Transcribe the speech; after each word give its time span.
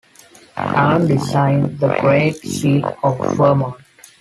Allen 0.57 1.05
designed 1.05 1.77
the 1.79 1.95
Great 1.99 2.35
Seal 2.37 2.97
of 3.03 3.19
Vermont. 3.37 3.75